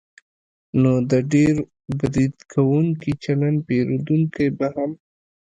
نو 0.81 0.91
د 1.11 1.13
ډېر 1.33 1.55
برید 1.99 2.35
کوونکي 2.53 3.11
چلند 3.23 3.57
پېرودونکی 3.67 4.47
به 4.57 4.67
هم 4.75 4.91